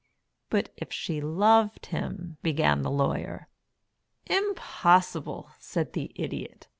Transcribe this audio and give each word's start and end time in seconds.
"But 0.49 0.73
if 0.77 0.91
she 0.91 1.21
loved 1.21 1.85
him" 1.85 2.37
began 2.51 2.81
the 2.81 2.89
Lawyer. 2.89 3.49
"Impossible," 4.25 5.51
said 5.59 5.93
the 5.93 6.11
Idiot. 6.15 6.67